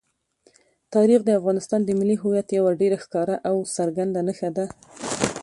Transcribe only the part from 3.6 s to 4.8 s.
څرګنده نښه ده.